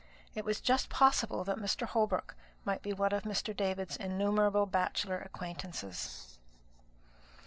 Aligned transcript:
It 0.33 0.45
was 0.45 0.59
just 0.61 0.89
possible 0.89 1.43
that 1.43 1.59
Mr. 1.59 1.85
Holbrook 1.85 2.33
might 2.65 2.81
be 2.81 2.91
one 2.91 3.11
of 3.13 3.23
Sir 3.37 3.53
David's 3.53 3.97
innumerable 3.97 4.65
bachelor 4.65 5.19
acquaintances. 5.19 6.39